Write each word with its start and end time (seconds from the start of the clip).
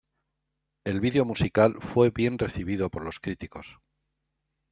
El 0.83 0.99
video 0.99 1.25
musical 1.25 1.77
fue 1.79 2.09
bien 2.09 2.39
recibido 2.39 2.89
por 2.89 3.03
los 3.05 3.19
críticos. 3.19 3.77